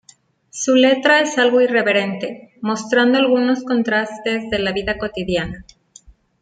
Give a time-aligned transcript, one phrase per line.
[0.49, 5.63] Su letra es algo irreverente, mostrando algunos contrastes de la vida cotidiana.